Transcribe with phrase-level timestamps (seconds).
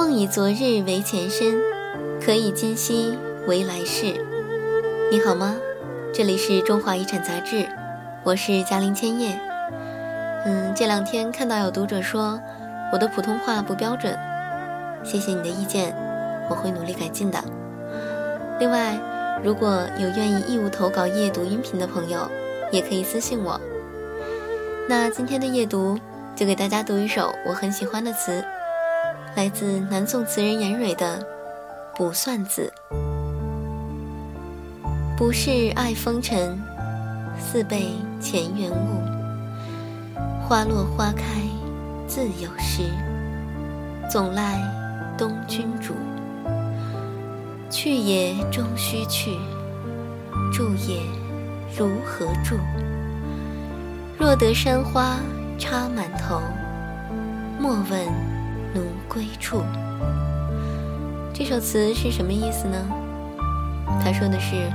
[0.00, 1.60] 梦以昨日为前身，
[2.24, 4.06] 可以今夕为来世。
[5.10, 5.54] 你好吗？
[6.10, 7.68] 这里是中华遗产杂志，
[8.24, 9.38] 我是嘉玲千叶。
[10.46, 12.40] 嗯，这两天看到有读者说
[12.90, 14.18] 我的普通话不标准，
[15.04, 15.94] 谢谢你的意见，
[16.48, 17.38] 我会努力改进的。
[18.58, 18.98] 另外，
[19.44, 22.26] 如果有愿意义务投稿夜读音频的朋友，
[22.72, 23.60] 也可以私信我。
[24.88, 25.98] 那今天的夜读
[26.34, 28.42] 就给大家读一首我很喜欢的词。
[29.36, 31.18] 来自南宋词人严蕊的
[31.96, 32.72] 《卜算子》：
[35.16, 36.60] 不是爱风尘，
[37.38, 39.00] 似被前缘误。
[40.42, 41.22] 花落花开
[42.08, 42.82] 自有时，
[44.10, 44.60] 总赖
[45.16, 45.94] 东君主。
[47.70, 49.38] 去也终须去，
[50.52, 51.00] 住也
[51.78, 52.58] 如何住？
[54.18, 55.20] 若得山花
[55.56, 56.42] 插满头，
[57.60, 58.29] 莫问。
[58.72, 59.62] 奴归处，
[61.34, 62.76] 这首词是什么意思呢？
[64.02, 64.70] 他说的是，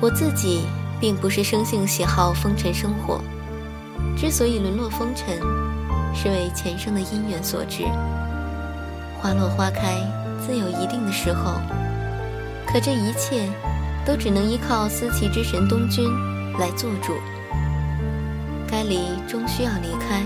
[0.00, 0.64] 我自己
[1.00, 3.20] 并不是生性喜好风尘生活，
[4.16, 5.38] 之所以沦落风尘，
[6.12, 7.84] 是为前生的因缘所致。
[9.20, 9.94] 花落花开
[10.44, 11.52] 自有一定的时候，
[12.66, 13.48] 可这一切
[14.04, 16.04] 都只能依靠司棋之神东君
[16.58, 17.12] 来做主。
[18.68, 20.20] 该离终需要离开，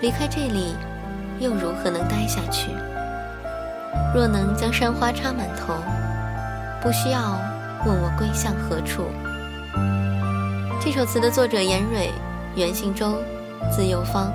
[0.00, 0.76] 离开这里。
[1.38, 2.70] 又如何能待下去？
[4.14, 5.74] 若能将山花插满头，
[6.80, 7.38] 不需要
[7.84, 9.04] 问我归向何处。
[10.80, 12.10] 这首词的作者严蕊，
[12.54, 13.18] 原姓周，
[13.70, 14.32] 字幼芳，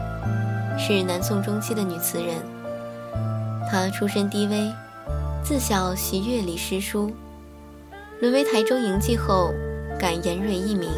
[0.78, 2.36] 是南宋中期的女词人。
[3.70, 4.72] 她出身低微，
[5.44, 7.12] 自小习乐理诗书，
[8.20, 9.54] 沦为台州营妓后，
[9.98, 10.90] 改严蕊艺名。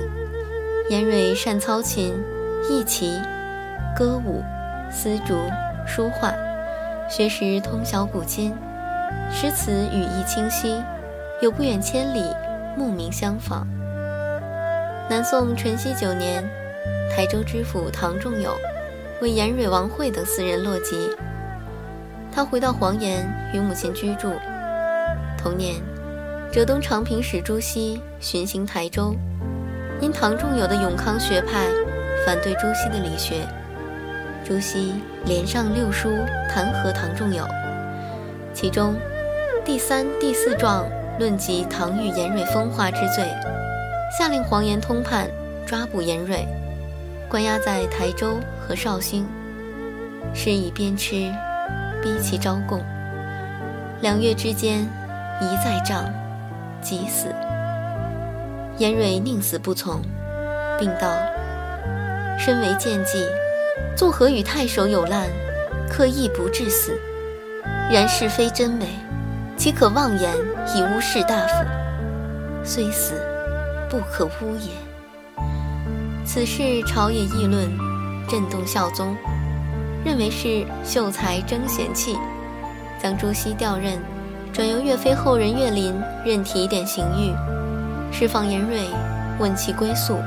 [0.90, 2.14] 严蕊善操琴、
[2.70, 3.18] 弈棋、
[3.96, 4.44] 歌舞、
[4.92, 5.36] 丝竹。
[5.86, 6.34] 书画，
[7.10, 8.54] 学识通晓古今，
[9.32, 10.82] 诗词语意清晰，
[11.42, 12.24] 有不远千里，
[12.78, 13.68] 慕名相访。
[15.10, 16.44] 南宋淳熙九年，
[17.14, 18.56] 台州知府唐仲友
[19.22, 21.10] 为严蕊、王惠等四人落籍，
[22.32, 24.32] 他回到黄岩与母亲居住。
[25.38, 25.76] 同年，
[26.52, 29.14] 浙东长平使朱熹巡行台州，
[30.00, 31.68] 因唐仲友的永康学派
[32.26, 33.46] 反对朱熹的理学。
[34.46, 34.94] 朱熹
[35.26, 36.10] 连上六书
[36.50, 37.48] 弹劾唐仲友，
[38.54, 38.94] 其中
[39.64, 40.86] 第三、第四状
[41.18, 43.26] 论及唐与严蕊风化之罪，
[44.18, 45.30] 下令黄岩通判
[45.66, 46.46] 抓捕严蕊，
[47.30, 49.26] 关押在台州和绍兴，
[50.34, 51.32] 施以鞭笞，
[52.02, 52.84] 逼其招供。
[54.02, 54.82] 两月之间，
[55.40, 56.14] 一再杖，
[56.82, 57.34] 即死。
[58.78, 60.02] 严蕊宁死不从，
[60.78, 61.14] 并道
[62.38, 63.26] ：“身为贱妓。”
[63.96, 65.28] 作何与太守有滥，
[65.90, 67.00] 可亦不致死？
[67.92, 68.88] 然是非真伪，
[69.56, 70.34] 岂可妄言
[70.76, 71.66] 以污士大夫？
[72.64, 73.14] 虽死，
[73.90, 74.72] 不可诬也。
[76.26, 77.70] 此事朝野议论，
[78.28, 79.16] 震动孝宗，
[80.04, 82.18] 认为是秀才争贤气，
[83.02, 84.00] 将朱熹调任，
[84.52, 85.94] 转由岳飞后人岳林
[86.26, 87.32] 任提点刑狱，
[88.12, 88.88] 释放严蕊，
[89.40, 90.18] 问其归宿。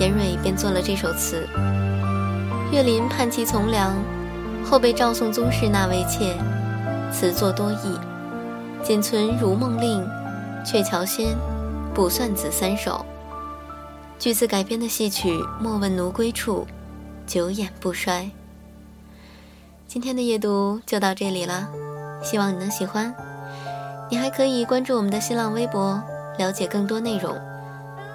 [0.00, 1.46] 严蕊便作了这首词。
[2.70, 3.94] 岳林叛其从良，
[4.62, 6.36] 后被赵宋宗室纳为妾，
[7.10, 7.98] 词作多义，
[8.82, 10.02] 仅存《如梦令》
[10.64, 11.28] 《鹊桥仙》
[11.94, 13.04] 《卜算子》三首。
[14.18, 16.66] 据此改编的戏曲《莫问奴归处》，
[17.32, 18.30] 久演不衰。
[19.86, 21.66] 今天的阅读就到这里了，
[22.22, 23.14] 希望你能喜欢。
[24.10, 26.02] 你还可以关注我们的新浪微博，
[26.36, 27.34] 了解更多内容。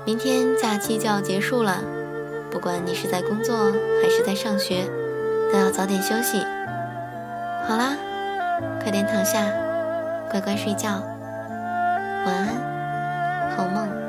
[0.05, 1.81] 明天假期就要结束了。
[2.53, 4.85] 不管你是在工作还是在上学，
[5.51, 6.45] 都要早点休息。
[7.67, 7.97] 好啦，
[8.79, 9.43] 快点躺下，
[10.29, 11.01] 乖乖睡觉，
[12.27, 14.02] 晚安，好梦。